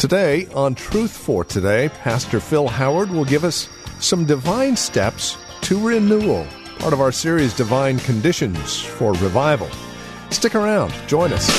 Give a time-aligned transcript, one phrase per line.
[0.00, 3.68] Today, on Truth for Today, Pastor Phil Howard will give us
[3.98, 6.46] some divine steps to renewal,
[6.78, 9.68] part of our series Divine Conditions for Revival.
[10.30, 11.50] Stick around, join us.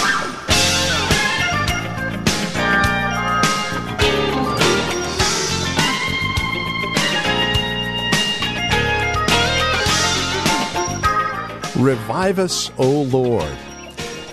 [11.76, 13.56] Revive us, O Lord.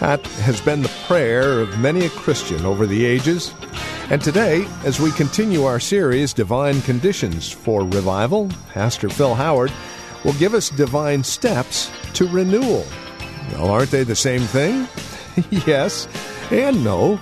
[0.00, 3.52] That has been the prayer of many a Christian over the ages.
[4.10, 9.70] And today, as we continue our series, Divine Conditions for Revival, Pastor Phil Howard
[10.24, 12.86] will give us divine steps to renewal.
[13.52, 14.88] Well, aren't they the same thing?
[15.66, 16.08] yes
[16.50, 17.20] and no.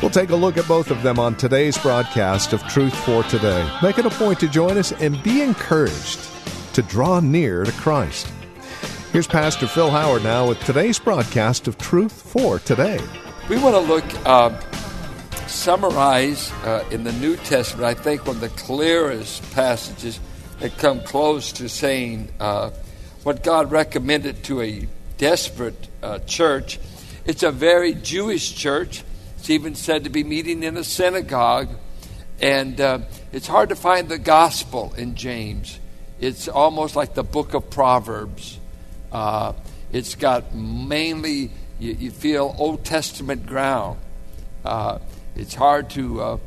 [0.00, 3.70] We'll take a look at both of them on today's broadcast of Truth for Today.
[3.82, 6.20] Make it a point to join us and be encouraged
[6.72, 8.26] to draw near to Christ.
[9.12, 13.00] Here's Pastor Phil Howard now with today's broadcast of Truth for Today.
[13.50, 14.58] We want to look, uh,
[15.56, 20.20] summarize uh, in the New Testament, I think, one of the clearest passages
[20.60, 22.70] that come close to saying uh,
[23.22, 26.78] what God recommended to a desperate uh, church.
[27.24, 29.02] It's a very Jewish church.
[29.38, 31.70] It's even said to be meeting in a synagogue.
[32.40, 32.98] And uh,
[33.32, 35.80] it's hard to find the gospel in James.
[36.20, 38.58] It's almost like the book of Proverbs.
[39.10, 39.54] Uh,
[39.90, 43.98] it's got mainly, you, you, feel, Old Testament ground.
[44.64, 44.98] Uh,
[45.36, 46.38] it's hard to uh,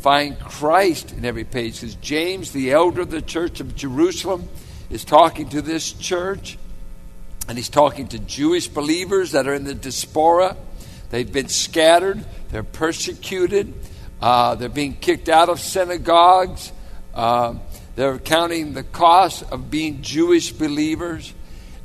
[0.00, 4.48] find Christ in every page because James, the elder of the church of Jerusalem,
[4.90, 6.58] is talking to this church
[7.48, 10.56] and he's talking to Jewish believers that are in the diaspora.
[11.10, 13.72] They've been scattered, they're persecuted,
[14.20, 16.72] uh, they're being kicked out of synagogues,
[17.14, 17.54] uh,
[17.96, 21.32] they're counting the cost of being Jewish believers.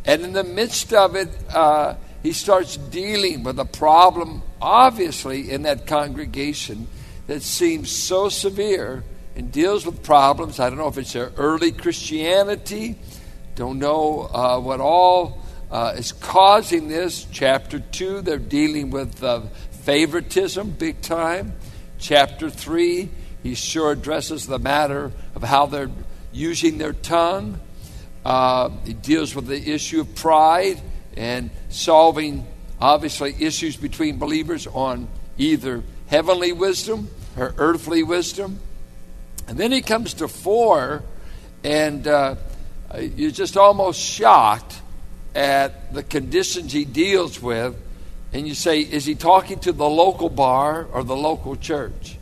[0.06, 5.63] And in the midst of it, uh, he starts dealing with a problem, obviously, in
[5.63, 6.87] that congregation
[7.27, 9.03] that seems so severe
[9.35, 10.59] and deals with problems.
[10.59, 12.97] I don't know if it's their early Christianity,
[13.55, 17.27] don't know uh, what all uh, is causing this.
[17.31, 21.53] Chapter 2, they're dealing with uh, favoritism big time.
[21.97, 23.09] Chapter 3,
[23.43, 25.91] he sure addresses the matter of how they're
[26.31, 27.59] using their tongue.
[28.23, 30.81] Uh, he deals with the issue of pride
[31.17, 32.45] and solving,
[32.81, 35.07] obviously, issues between believers on
[35.38, 38.59] either heavenly wisdom or earthly wisdom.
[39.47, 41.03] And then he comes to four,
[41.63, 42.35] and uh,
[42.97, 44.79] you're just almost shocked
[45.35, 47.75] at the conditions he deals with.
[48.31, 52.18] And you say, is he talking to the local bar or the local church?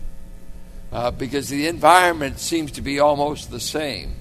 [0.92, 4.16] Uh, because the environment seems to be almost the same.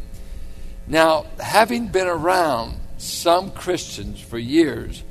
[0.88, 5.02] Now, having been around some Christians for years,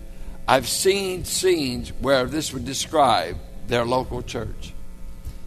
[0.48, 4.74] I've seen scenes where this would describe their local church.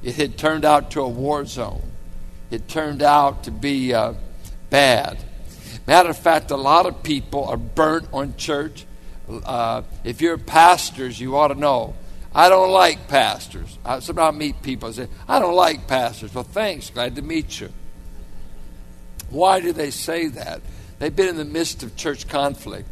[0.03, 1.93] It had turned out to a war zone.
[2.51, 4.15] It turned out to be uh,
[4.71, 5.19] bad.
[5.87, 8.87] Matter of fact, a lot of people are burnt on church.
[9.29, 11.95] Uh, if you're pastors, you ought to know.
[12.35, 13.79] I don't like pastors.
[13.85, 16.35] I, sometimes I meet people and say, I don't like pastors.
[16.35, 16.91] Well, thanks.
[16.91, 17.71] Glad to meet you.
[19.31, 20.61] Why do they say that?
[20.99, 22.89] They've been in the midst of church conflict,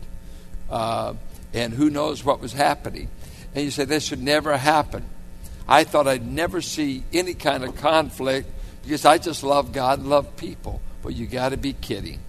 [0.70, 1.14] uh,
[1.56, 3.08] and who knows what was happening.
[3.54, 5.06] And you say, this should never happen.
[5.66, 8.48] I thought I'd never see any kind of conflict
[8.82, 10.82] because I just love God and love people.
[11.02, 12.20] But you got to be kidding.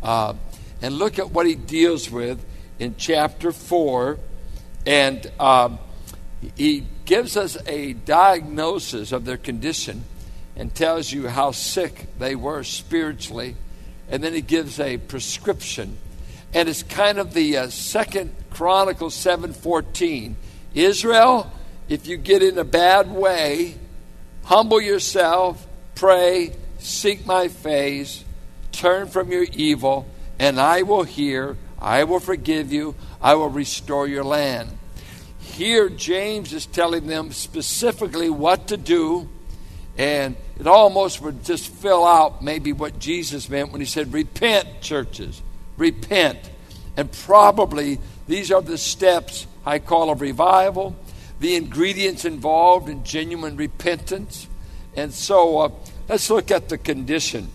[0.00, 0.34] Uh,
[0.80, 2.42] and look at what he deals with
[2.78, 4.18] in chapter 4.
[4.86, 5.80] And um,
[6.56, 10.04] he gives us a diagnosis of their condition
[10.54, 13.56] and tells you how sick they were spiritually.
[14.08, 15.98] And then he gives a prescription.
[16.54, 20.34] And it's kind of the uh, second Chronicles 7:14.
[20.74, 21.50] Israel,
[21.88, 23.74] if you get in a bad way,
[24.44, 28.24] humble yourself, pray, seek my face,
[28.70, 30.06] turn from your evil,
[30.38, 34.70] and I will hear, I will forgive you, I will restore your land.
[35.38, 39.28] Here, James is telling them specifically what to do
[39.96, 44.80] and it almost would just fill out maybe what Jesus meant when he said, Repent,
[44.80, 45.42] churches,
[45.76, 46.38] repent.
[46.96, 50.96] And probably these are the steps I call a revival.
[51.42, 54.46] the ingredients involved in genuine repentance.
[54.94, 55.68] And so uh,
[56.08, 57.48] let's look at the condition.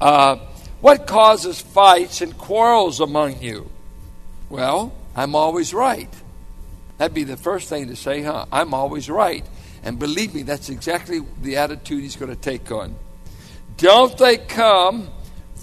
[0.00, 0.36] Uh,
[0.80, 3.68] what causes fights and quarrels among you?
[4.48, 6.08] Well, I'm always right.
[6.96, 8.46] That'd be the first thing to say, huh?
[8.50, 9.44] I'm always right.
[9.82, 12.94] And believe me, that's exactly the attitude he's going to take on.
[13.76, 15.08] Don't they come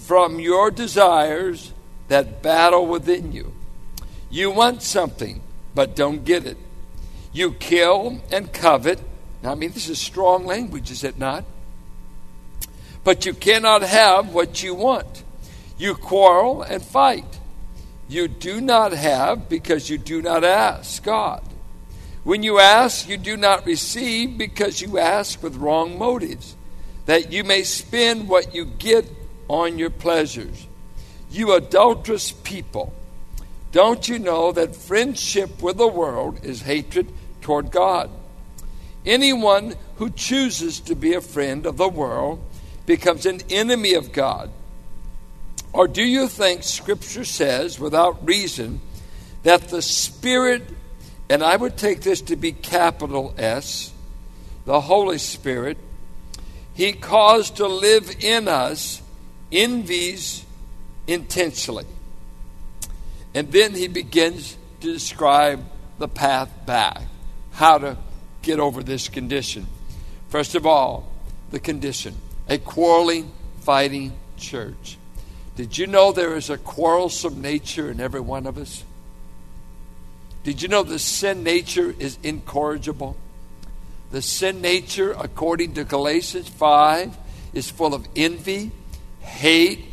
[0.08, 1.74] from your desires
[2.08, 3.52] that battle within you?
[4.30, 5.42] You want something,
[5.74, 6.56] but don't get it.
[7.30, 9.02] You kill and covet.
[9.42, 11.44] Now, I mean, this is strong language, is it not?
[13.04, 15.24] But you cannot have what you want.
[15.76, 17.38] You quarrel and fight.
[18.08, 21.44] You do not have because you do not ask God.
[22.24, 26.56] When you ask, you do not receive because you ask with wrong motives,
[27.04, 29.17] that you may spend what you get
[29.48, 30.66] on your pleasures.
[31.30, 32.92] You adulterous people,
[33.72, 38.10] don't you know that friendship with the world is hatred toward God?
[39.04, 42.42] Anyone who chooses to be a friend of the world
[42.86, 44.50] becomes an enemy of God.
[45.72, 48.80] Or do you think Scripture says, without reason,
[49.42, 50.62] that the Spirit,
[51.28, 53.92] and I would take this to be capital S,
[54.64, 55.76] the Holy Spirit,
[56.74, 59.02] He caused to live in us
[59.50, 60.44] envies
[61.06, 61.86] intentionally.
[63.34, 65.64] And then he begins to describe
[65.98, 67.02] the path back,
[67.52, 67.96] how to
[68.42, 69.66] get over this condition.
[70.28, 71.10] First of all,
[71.50, 72.14] the condition
[72.48, 73.30] a quarreling,
[73.60, 74.96] fighting church.
[75.56, 78.84] Did you know there is a quarrelsome nature in every one of us?
[80.44, 83.16] Did you know the sin nature is incorrigible?
[84.10, 87.16] The sin nature, according to Galatians 5,
[87.52, 88.70] is full of envy,
[89.28, 89.84] hate,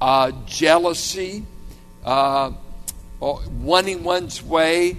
[0.00, 1.44] uh, jealousy,
[2.04, 2.52] uh,
[3.20, 4.96] wanting one's way.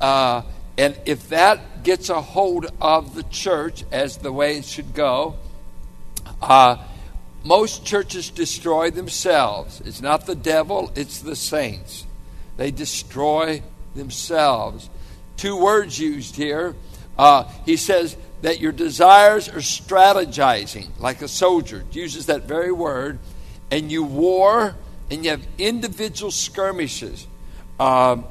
[0.00, 0.42] Uh,
[0.76, 5.36] and if that gets a hold of the church as the way it should go,
[6.42, 6.76] uh,
[7.44, 9.80] most churches destroy themselves.
[9.84, 12.06] It's not the devil, it's the saints.
[12.56, 13.62] They destroy
[13.94, 14.90] themselves.
[15.36, 16.74] Two words used here.
[17.16, 21.84] Uh, he says that your desires are strategizing, like a soldier.
[21.92, 23.18] Uses that very word.
[23.70, 24.74] And you war,
[25.10, 27.26] and you have individual skirmishes.
[27.78, 28.24] Um,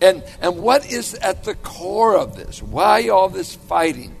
[0.00, 2.62] and, and what is at the core of this?
[2.62, 4.16] Why all this fighting?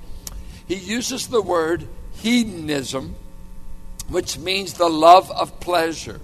[0.68, 3.16] He uses the word hedonism
[4.10, 6.20] which means the love of pleasure.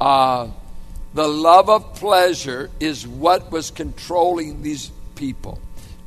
[0.00, 0.48] Uh,
[1.12, 5.60] the love of pleasure is what was controlling these people.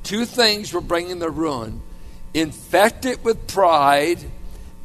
[0.08, 1.82] Two things were bringing the ruin
[2.34, 4.18] infected with pride,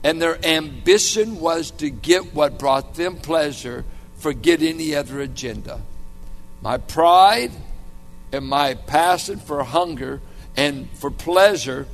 [0.02, 3.84] and their ambition was to get what brought them pleasure,
[4.16, 5.80] forget any other agenda.
[6.60, 7.52] My pride
[8.32, 10.20] and my passion for hunger
[10.56, 11.86] and for pleasure,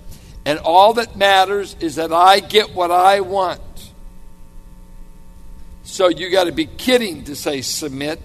[0.47, 3.61] and all that matters is that I get what I want.
[5.83, 8.23] So you got to be kidding to say submit.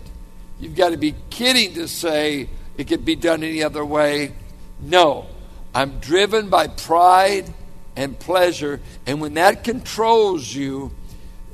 [0.61, 2.47] You've got to be kidding to say
[2.77, 4.31] it could be done any other way.
[4.83, 5.27] No,
[5.73, 7.45] I'm driven by pride
[7.95, 10.91] and pleasure, and when that controls you,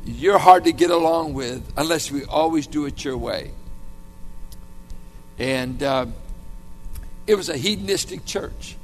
[0.03, 3.51] you're hard to get along with unless we always do it your way.
[5.37, 6.07] And uh,
[7.27, 8.75] it was a hedonistic church.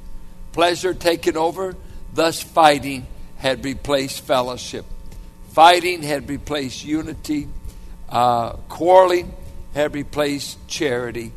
[0.52, 1.74] Pleasure taken over,
[2.14, 3.06] thus fighting
[3.38, 4.84] had replaced fellowship.
[5.50, 7.48] Fighting had replaced unity.
[8.08, 9.34] Uh, quarreling
[9.74, 11.32] had replaced charity.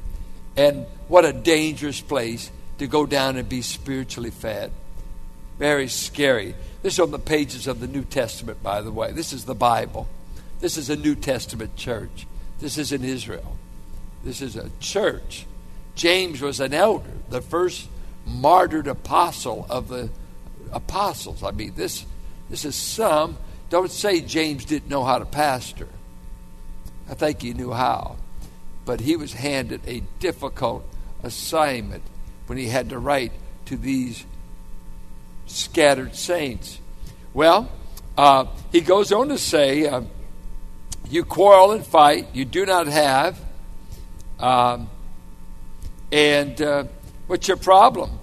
[0.56, 4.71] And what a dangerous place to go down and be spiritually fed.
[5.57, 6.55] Very scary.
[6.81, 9.12] This is on the pages of the New Testament, by the way.
[9.12, 10.07] This is the Bible.
[10.59, 12.25] This is a New Testament church.
[12.59, 13.57] This is in Israel.
[14.24, 15.45] This is a church.
[15.95, 17.88] James was an elder, the first
[18.25, 20.09] martyred apostle of the
[20.71, 21.43] apostles.
[21.43, 22.05] I mean, this,
[22.50, 23.38] this is some
[23.69, 25.88] don't say James didn't know how to pastor.
[27.09, 28.17] I think he knew how.
[28.86, 30.83] But he was handed a difficult
[31.21, 32.03] assignment
[32.50, 33.32] when he had to write
[33.65, 34.25] to these
[35.46, 36.79] scattered saints.
[37.32, 37.72] Well,
[38.18, 40.01] uh, he goes on to say, uh,
[41.12, 43.39] You quarrel and fight, you do not have.
[44.39, 44.89] Um,
[46.12, 46.86] and uh,
[47.27, 48.18] what's your problem?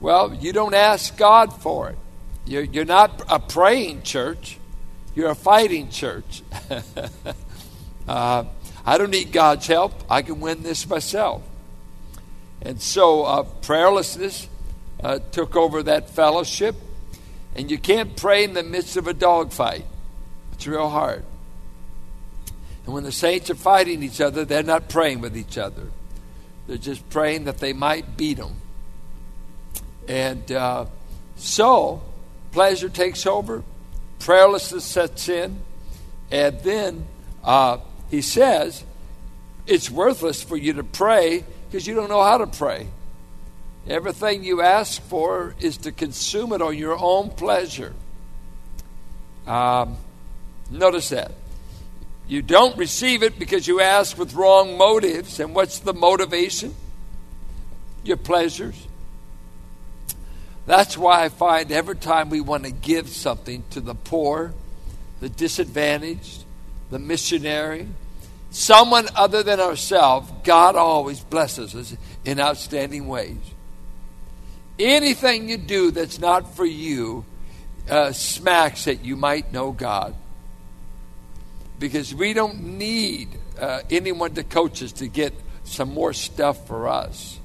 [0.00, 1.98] Well, you don't ask God for it.
[2.46, 4.56] You're, you're not a praying church.
[5.14, 6.42] You're a fighting church.
[8.08, 8.44] uh,
[8.86, 9.92] I don't need God's help.
[10.08, 11.42] I can win this myself.
[12.62, 14.48] And so uh, prayerlessness
[15.02, 16.76] uh, took over that fellowship.
[17.54, 19.84] And you can't pray in the midst of a dogfight,
[20.52, 21.24] it's real hard.
[22.84, 25.88] And when the saints are fighting each other, they're not praying with each other.
[26.66, 28.54] They're just praying that they might beat them.
[30.08, 30.86] And uh,
[31.36, 32.02] so,
[32.52, 33.62] pleasure takes over,
[34.18, 35.60] prayerlessness sets in,
[36.30, 37.06] and then
[37.44, 37.78] uh,
[38.10, 38.84] he says,
[39.66, 42.88] it's worthless for you to pray because you don't know how to pray.
[43.86, 47.94] Everything you ask for is to consume it on your own pleasure.
[49.46, 49.96] Um,
[50.68, 51.32] notice that.
[52.26, 55.38] You don't receive it because you ask with wrong motives.
[55.38, 56.74] And what's the motivation?
[58.02, 58.86] Your pleasures.
[60.66, 64.54] That's why I find every time we want to give something to the poor,
[65.20, 66.44] the disadvantaged,
[66.90, 67.88] the missionary,
[68.50, 73.38] someone other than ourselves, God always blesses us in outstanding ways.
[74.78, 77.24] Anything you do that's not for you
[77.88, 80.14] uh, smacks that you might know God
[81.78, 83.28] because we don't need
[83.58, 87.38] uh, anyone to coach us to get some more stuff for us.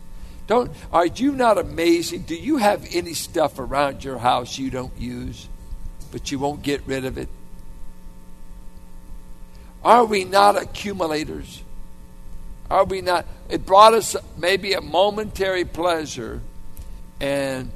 [0.48, 2.24] Don't are you not amazing?
[2.24, 5.48] Do you have any stuff around your house you don't use,
[6.12, 7.30] but you won't get rid of it?
[9.86, 11.62] Are we not accumulators?
[12.72, 13.28] Are we not?
[13.50, 16.42] It brought us maybe a momentary pleasure,
[17.22, 17.70] and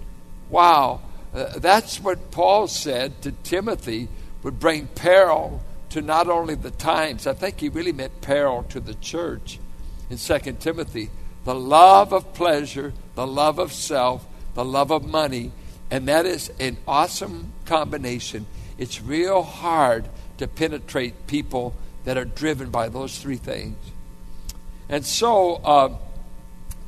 [0.50, 1.02] wow,
[1.36, 4.08] uh, that's what Paul said to Timothy
[4.42, 5.62] would bring peril
[5.92, 9.60] to not only the times, I think he really meant peril to the church
[10.10, 11.12] in 2 Timothy.
[11.46, 14.26] The love of pleasure, the love of self,
[14.56, 15.52] the love of money,
[15.92, 18.48] and that is an awesome combination.
[18.80, 21.76] It's real hard to penetrate people
[22.06, 23.78] that are driven by those three things.
[24.88, 25.98] And so, uh,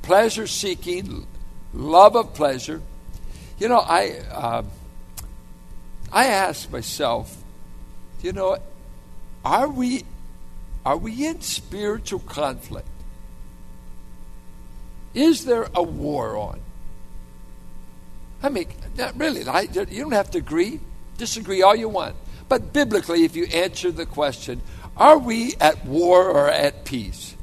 [0.01, 1.27] pleasure seeking,
[1.73, 2.81] love of pleasure.
[3.59, 4.63] You know, I uh,
[6.11, 7.41] I ask myself,
[8.21, 8.57] you know,
[9.45, 10.03] are we,
[10.85, 12.87] are we in spiritual conflict?
[15.13, 16.59] Is there a war on?
[18.43, 20.79] I mean, not really, I, you don't have to agree,
[21.17, 22.15] disagree all you want.
[22.49, 24.61] But biblically, if you answer the question,
[24.97, 27.35] are we at war or at peace?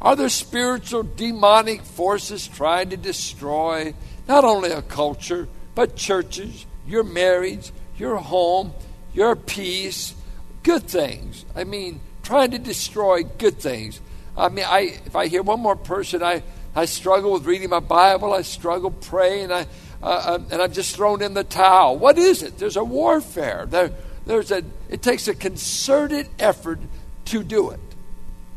[0.00, 3.94] Are there spiritual demonic forces trying to destroy
[4.26, 8.72] not only a culture, but churches, your marriage, your home,
[9.14, 10.14] your peace,
[10.62, 11.44] good things.
[11.54, 14.00] I mean, trying to destroy good things.
[14.36, 16.42] I mean, I if I hear one more person, I,
[16.74, 18.32] I struggle with reading my Bible.
[18.32, 19.52] I struggle praying.
[19.52, 19.66] I
[20.02, 21.98] uh, uh, and I'm just thrown in the towel.
[21.98, 22.58] What is it?
[22.58, 23.66] There's a warfare.
[23.68, 23.92] There,
[24.26, 24.62] there's a.
[24.88, 26.80] It takes a concerted effort
[27.26, 27.80] to do it.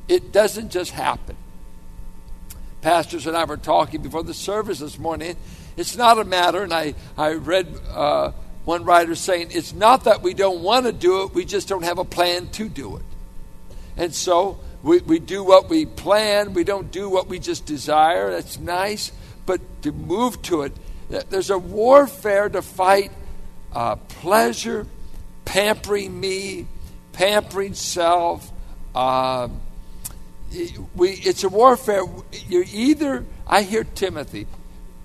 [0.07, 1.35] It doesn't just happen.
[2.81, 5.35] Pastors and I were talking before the service this morning.
[5.75, 7.67] It's not a matter, and I I read.
[7.89, 8.31] Uh,
[8.65, 11.83] one writer saying, It's not that we don't want to do it, we just don't
[11.83, 13.03] have a plan to do it.
[13.95, 18.31] And so we, we do what we plan, we don't do what we just desire.
[18.31, 19.11] That's nice,
[19.45, 20.73] but to move to it,
[21.29, 23.11] there's a warfare to fight
[23.71, 24.87] uh, pleasure,
[25.45, 26.67] pampering me,
[27.13, 28.51] pampering self.
[28.93, 29.49] Uh,
[30.95, 32.03] we, it's a warfare.
[32.47, 34.47] You're either, I hear Timothy,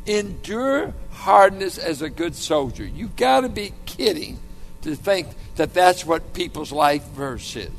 [0.07, 2.85] endure hardness as a good soldier.
[2.85, 4.39] You've got to be kidding
[4.83, 7.71] to think that that's what people's life verse is.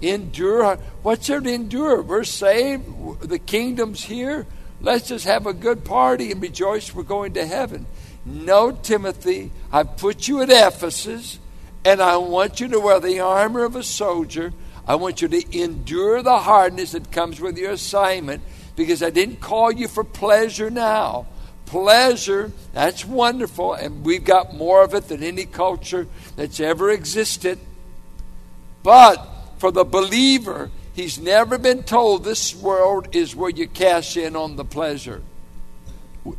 [0.00, 0.76] Endure.
[1.02, 2.02] What's there to endure?
[2.02, 3.20] We're saved.
[3.22, 4.46] The kingdom's here.
[4.80, 7.86] Let's just have a good party and rejoice we're going to heaven.
[8.26, 11.38] No, Timothy, I've put you at Ephesus,
[11.84, 14.52] and I want you to wear the armor of a soldier.
[14.86, 18.42] I want you to endure the hardness that comes with your assignment
[18.76, 21.26] because I didn't call you for pleasure now
[21.66, 26.06] pleasure, that's wonderful, and we've got more of it than any culture
[26.36, 27.58] that's ever existed.
[28.82, 29.26] But
[29.58, 34.56] for the believer, he's never been told this world is where you cash in on
[34.56, 35.22] the pleasure.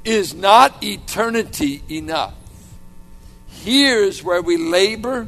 [0.04, 2.34] Is not eternity enough?
[3.48, 5.28] Here's where we labor,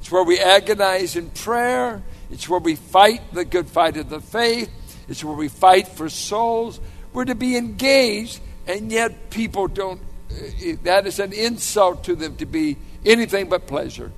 [0.00, 4.20] it's where we agonize in prayer, it's where we fight the good fight of the
[4.20, 4.70] faith,
[5.08, 6.80] it's where we fight for souls.
[7.12, 12.36] We're to be engaged and yet people don't, uh, that is an insult to them
[12.36, 14.12] to be anything but pleasure.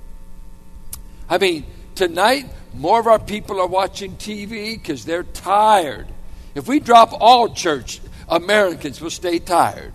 [1.29, 1.65] I mean,
[1.95, 6.07] tonight, more of our people are watching TV because they're tired.
[6.55, 9.93] If we drop all church, Americans will stay tired.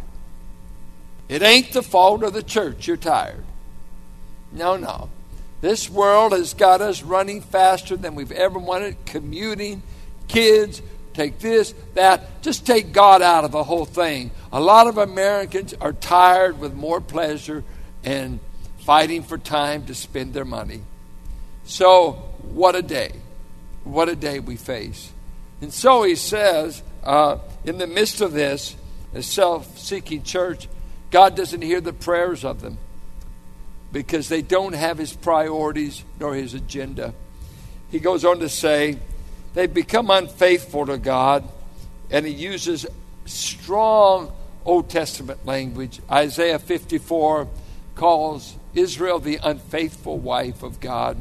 [1.29, 3.45] It ain't the fault of the church, you're tired.
[4.53, 5.09] No, no.
[5.61, 9.83] This world has got us running faster than we've ever wanted, commuting,
[10.29, 10.83] kids,
[11.15, 12.43] take this, that.
[12.43, 14.31] Just take God out of the whole thing.
[14.53, 17.65] A lot of Americans are tired with more pleasure
[18.03, 18.41] and
[18.79, 20.83] fighting for time to spend their money.
[21.65, 22.13] So,
[22.43, 23.13] what a day.
[23.85, 25.11] What a day we face.
[25.63, 28.77] And so he says, uh, in the midst of this,
[29.15, 30.69] a self seeking church,
[31.11, 32.79] God doesn't hear the prayers of them
[33.93, 37.15] because they don't have his priorities nor his agenda.
[37.91, 38.99] He goes on to say,
[39.55, 41.45] they've become unfaithful to God,
[42.11, 42.87] and he uses
[43.25, 44.33] strong
[44.65, 46.01] Old Testament language.
[46.11, 47.49] Isaiah 54
[47.95, 51.17] calls Israel the unfaithful wife of God.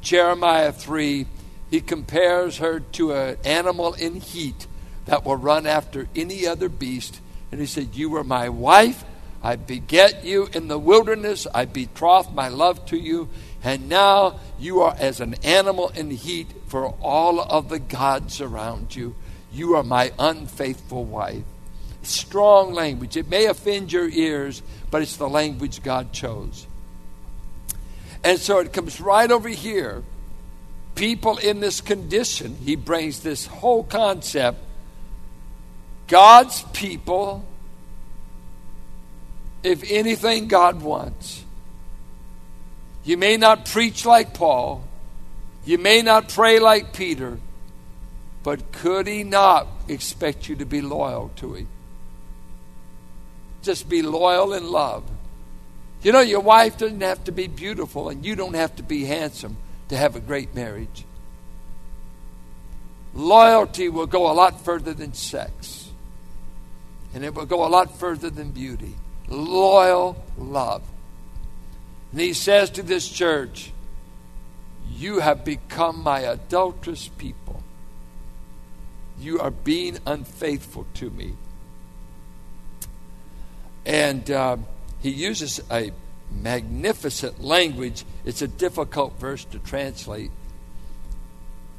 [0.00, 1.26] Jeremiah 3,
[1.70, 4.66] he compares her to an animal in heat
[5.06, 7.20] that will run after any other beast.
[7.50, 9.04] And he said, You were my wife
[9.46, 11.46] I beget you in the wilderness.
[11.54, 13.28] I betroth my love to you.
[13.62, 18.96] And now you are as an animal in heat for all of the gods around
[18.96, 19.14] you.
[19.52, 21.44] You are my unfaithful wife.
[22.02, 23.16] Strong language.
[23.16, 26.66] It may offend your ears, but it's the language God chose.
[28.24, 30.02] And so it comes right over here.
[30.96, 34.58] People in this condition, he brings this whole concept.
[36.08, 37.44] God's people
[39.62, 41.44] if anything God wants.
[43.04, 44.84] You may not preach like Paul,
[45.64, 47.38] you may not pray like Peter,
[48.42, 51.68] but could he not expect you to be loyal to him?
[53.62, 55.02] Just be loyal in love.
[56.02, 59.04] You know, your wife doesn't have to be beautiful, and you don't have to be
[59.04, 59.56] handsome
[59.88, 61.04] to have a great marriage.
[63.12, 65.75] Loyalty will go a lot further than sex,
[67.16, 68.94] and it will go a lot further than beauty
[69.28, 70.82] loyal love.
[72.12, 73.72] And he says to this church,
[74.90, 77.62] You have become my adulterous people.
[79.18, 81.32] You are being unfaithful to me.
[83.86, 84.58] And uh,
[85.00, 85.92] he uses a
[86.30, 88.04] magnificent language.
[88.26, 90.30] It's a difficult verse to translate.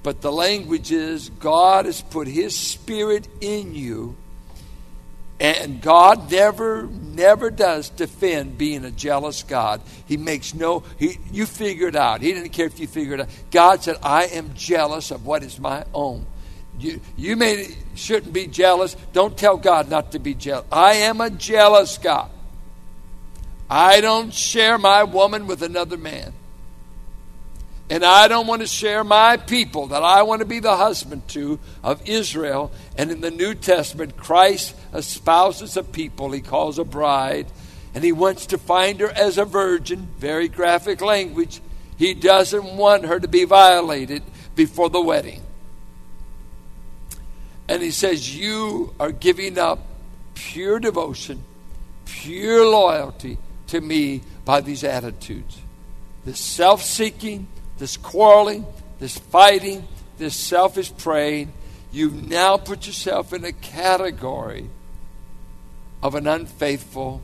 [0.02, 4.16] But the language is God has put his spirit in you
[5.40, 9.82] and God never, never does defend being a jealous God.
[10.08, 12.22] He makes no, he, you figure it out.
[12.22, 13.30] He didn't care if you figure it out.
[13.52, 16.26] God said, I am jealous of what is my own.
[16.80, 18.96] You, you may, shouldn't be jealous.
[19.14, 20.66] Don't tell God not to be jealous.
[20.72, 22.32] I am a jealous God.
[23.70, 26.34] I don't share my woman with another man.
[27.90, 31.28] And I don't want to share my people that I want to be the husband
[31.30, 32.72] to of Israel.
[32.98, 37.48] And in the New Testament, Christ espouses a people he calls a bride.
[37.96, 41.62] And he wants to find her as a virgin, very graphic language.
[41.98, 44.22] He doesn't want her to be violated
[44.54, 45.42] before the wedding.
[47.70, 49.80] And he says, You are giving up
[50.36, 51.44] pure devotion,
[52.06, 55.60] pure loyalty to me by these attitudes.
[56.26, 57.48] The self seeking,
[57.78, 58.66] this quarreling,
[59.00, 59.88] this fighting,
[60.18, 61.54] this selfish praying,
[61.92, 64.70] you've now put yourself in a category
[66.02, 67.22] of an unfaithful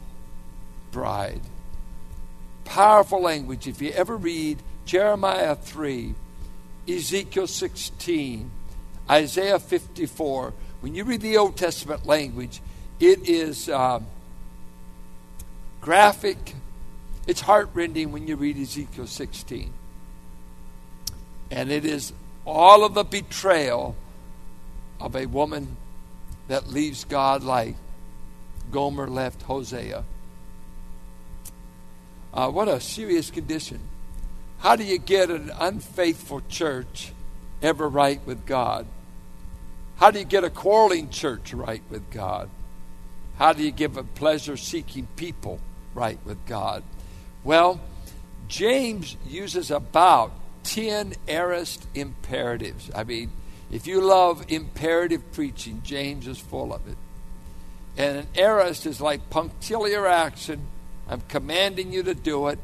[0.91, 1.41] bride.
[2.65, 3.67] Powerful language.
[3.67, 6.15] If you ever read Jeremiah 3,
[6.87, 8.51] Ezekiel 16,
[9.09, 12.61] Isaiah 54, when you read the Old Testament language,
[12.99, 13.99] it is uh,
[15.81, 16.55] graphic.
[17.27, 19.73] It's heartrending when you read Ezekiel 16.
[21.53, 22.13] And it is
[22.47, 23.95] all of the betrayal
[24.99, 25.77] of a woman
[26.47, 27.75] that leaves God like
[28.71, 30.03] Gomer left Hosea.
[32.33, 33.79] Uh, what a serious condition.
[34.57, 37.13] How do you get an unfaithful church
[37.61, 38.87] ever right with God?
[39.97, 42.49] How do you get a quarreling church right with God?
[43.37, 45.59] How do you give a pleasure seeking people
[45.93, 46.81] right with God?
[47.43, 47.79] Well,
[48.47, 50.31] James uses about
[50.63, 52.89] 10 aorist imperatives.
[52.95, 53.31] I mean,
[53.71, 56.97] if you love imperative preaching, James is full of it.
[57.97, 60.67] And an aorist is like punctiliar action.
[61.07, 62.59] I'm commanding you to do it.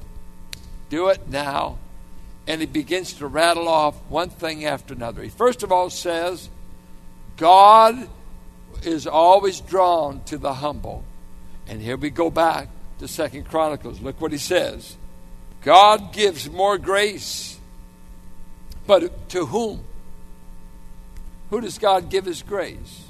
[0.89, 1.77] Do it now.
[2.47, 5.21] And he begins to rattle off one thing after another.
[5.21, 6.49] He first of all says,
[7.37, 8.09] God
[8.83, 11.03] is always drawn to the humble.
[11.67, 14.01] And here we go back to Second Chronicles.
[14.01, 14.95] Look what he says.
[15.61, 17.58] God gives more grace
[18.89, 19.83] but to whom?
[21.51, 23.03] Who does God give His grace?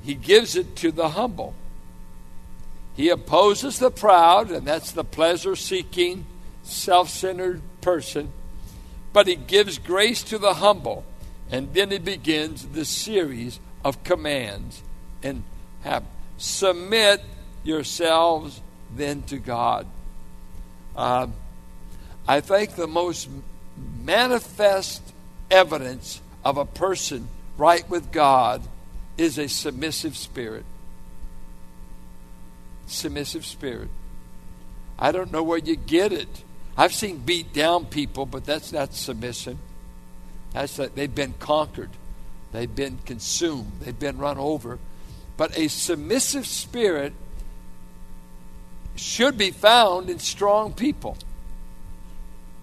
[0.00, 1.54] He gives it to the humble.
[2.94, 6.24] He opposes the proud, and that's the pleasure seeking,
[6.62, 8.30] self centered person.
[9.12, 11.04] But He gives grace to the humble.
[11.50, 14.84] And then He begins the series of commands
[15.20, 15.42] and
[15.82, 16.04] have
[16.38, 17.20] submit
[17.64, 18.60] yourselves
[18.94, 19.88] then to God.
[20.94, 21.26] Uh,
[22.28, 23.28] I think the most
[24.00, 25.02] manifest
[25.50, 28.62] evidence of a person right with God
[29.16, 30.64] is a submissive spirit.
[32.86, 33.88] Submissive spirit.
[34.98, 36.44] I don't know where you get it.
[36.76, 39.58] I've seen beat down people, but that's not submission.
[40.52, 41.90] That's that they've been conquered,
[42.52, 44.78] they've been consumed, they've been run over.
[45.36, 47.12] But a submissive spirit
[48.94, 51.16] should be found in strong people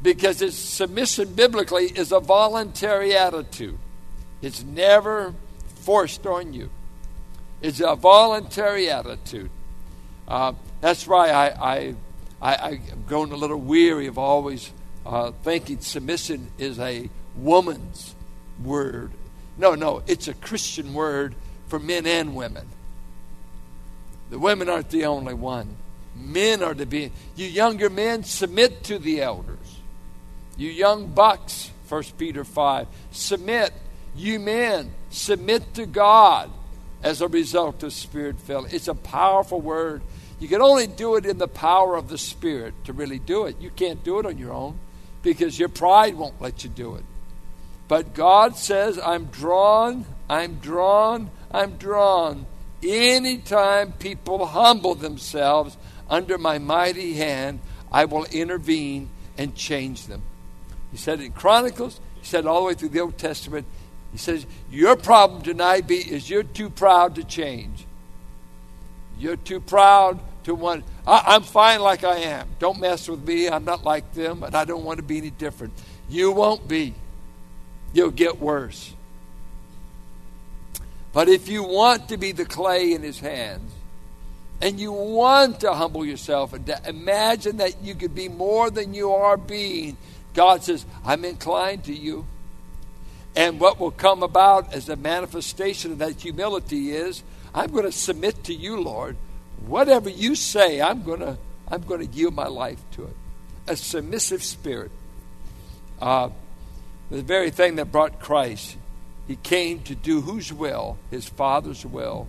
[0.02, 3.78] because its submission biblically is a voluntary attitude.
[4.42, 5.34] It's never
[5.82, 6.70] forced on you.
[7.62, 9.52] It's a voluntary attitude.
[10.28, 11.96] Uh, that's why I, I,
[12.42, 14.72] I, have grown a little weary of always
[15.06, 18.16] uh, thinking submission is a woman's
[18.64, 19.12] word.
[19.58, 21.36] No, no, it's a Christian word
[21.68, 22.68] for men and women.
[24.32, 25.76] The women aren't the only one.
[26.16, 27.12] Men are to be.
[27.36, 29.58] You younger men, submit to the elders.
[30.58, 33.74] You young bucks, 1 Peter 5, submit.
[34.16, 36.52] You men, submit to God
[37.02, 38.72] as a result of spirit filling.
[38.74, 40.02] It's a powerful word.
[40.42, 43.62] You can only do it in the power of the Spirit to really do it.
[43.62, 44.80] You can't do it on your own
[45.22, 47.06] because your pride won't let you do it.
[47.88, 52.48] But God says, I'm drawn, I'm drawn, I'm drawn.
[52.82, 55.78] Anytime people humble themselves
[56.10, 57.60] under my mighty hand,
[57.92, 60.24] I will intervene and change them.
[60.92, 63.66] He said in Chronicles, he said all the way through the Old Testament,
[64.12, 67.86] he says, Your problem tonight be is you're too proud to change.
[69.18, 72.50] You're too proud to want, I, am fine like I am.
[72.60, 73.48] Don't mess with me.
[73.48, 75.74] I'm not like them, and I don't want to be any different.
[76.10, 76.96] You won't be.
[77.94, 78.94] You'll get worse.
[81.14, 83.72] But if you want to be the clay in his hands,
[84.62, 88.94] and you want to humble yourself and to imagine that you could be more than
[88.94, 89.98] you are being,
[90.34, 92.26] God says, I'm inclined to you.
[93.36, 97.92] And what will come about as a manifestation of that humility is, I'm going to
[97.92, 99.18] submit to you, Lord.
[99.66, 103.16] Whatever you say, I'm going to, I'm going to yield my life to it.
[103.68, 104.92] A submissive spirit.
[106.02, 106.30] Uh,
[107.10, 108.78] the very thing that brought Christ.
[109.28, 110.98] He came to do whose will?
[111.10, 112.28] His Father's will.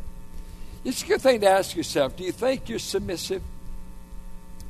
[0.84, 3.42] It's a good thing to ask yourself do you think you're submissive?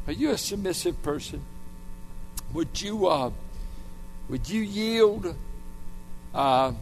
[0.06, 1.42] Are you a submissive person?
[2.52, 3.30] Would you, uh,
[4.28, 5.34] would you yield
[6.34, 6.72] uh,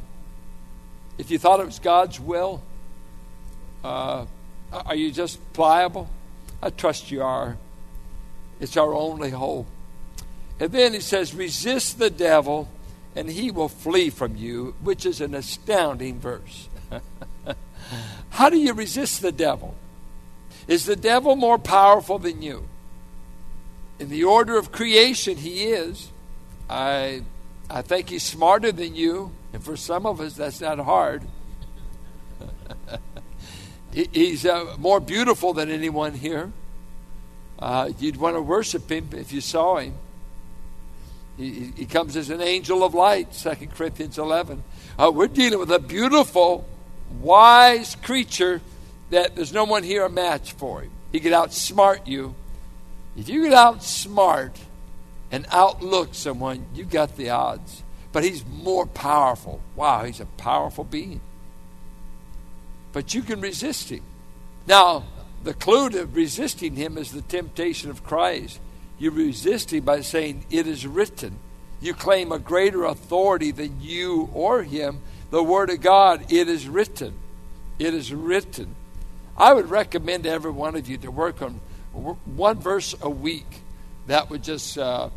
[1.19, 2.63] if you thought it was God's will?
[3.85, 4.27] Uh,
[4.73, 6.09] are you just pliable?
[6.63, 7.57] I trust you are.
[8.61, 9.67] It's our only hope.
[10.59, 12.69] And then he says, resist the devil
[13.17, 16.69] and he will flee from you, which is an astounding verse.
[18.31, 19.75] How do you resist the devil?
[20.69, 22.69] Is the devil more powerful than you?
[24.01, 26.11] In the order of creation, he is.
[26.71, 27.23] I,
[27.69, 31.23] I think he's smarter than you, and for some of us, that's not hard.
[33.93, 36.51] he's uh, more beautiful than anyone here.
[37.59, 39.93] Uh, you'd want to worship him if you saw him.
[41.37, 44.65] He, he comes as an angel of light, 2 Corinthians 11.
[44.99, 46.67] Uh, we're dealing with a beautiful,
[47.21, 48.63] wise creature
[49.11, 50.91] that there's no one here a match for him.
[51.13, 52.35] He could outsmart you
[53.17, 54.57] if you could outsmart
[55.31, 57.83] and outlook someone, you got the odds.
[58.13, 59.61] But he's more powerful.
[59.77, 61.21] Wow, he's a powerful being.
[62.93, 64.03] But you can resist him.
[64.67, 65.05] Now,
[65.45, 68.61] the clue to resisting him is the temptation of Christ.
[68.99, 71.39] You resist him by saying, It is written.
[71.81, 75.01] You claim a greater authority than you or him.
[75.31, 77.15] The Word of God, it is written.
[77.79, 78.75] It is written.
[79.37, 81.61] I would recommend to every one of you to work on
[81.93, 83.61] one verse a week
[84.07, 85.11] that would just uh,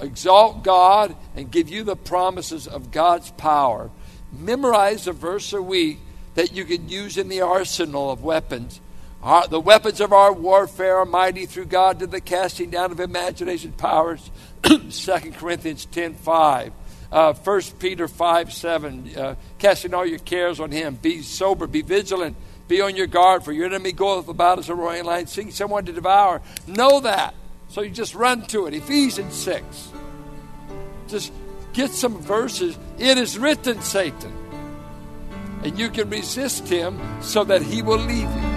[0.00, 3.90] exalt God and give you the promises of God's power.
[4.32, 5.98] Memorize a verse a week
[6.34, 8.80] that you can use in the arsenal of weapons.
[9.22, 13.00] Our, the weapons of our warfare are mighty through God to the casting down of
[13.00, 14.30] imagination powers.
[14.62, 14.88] 2
[15.32, 16.72] Corinthians 10 5.
[17.10, 19.16] Uh, 1 Peter 5 7.
[19.16, 20.96] Uh, casting all your cares on Him.
[20.96, 22.36] Be sober, be vigilant
[22.68, 25.84] be on your guard, for your enemy goeth about as a roaring lion, seeking someone
[25.86, 26.42] to devour.
[26.66, 27.34] Know that.
[27.68, 28.74] So you just run to it.
[28.74, 29.92] Ephesians 6.
[31.08, 31.32] Just
[31.72, 32.78] get some verses.
[32.98, 34.32] It is written, Satan.
[35.62, 38.56] And you can resist him so that he will leave you.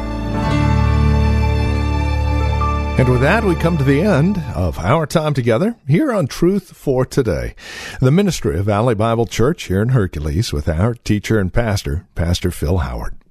[3.00, 6.76] And with that, we come to the end of our time together here on Truth
[6.76, 7.56] for Today,
[8.02, 12.52] the ministry of Valley Bible Church here in Hercules with our teacher and pastor, Pastor
[12.52, 13.19] Phil Howard.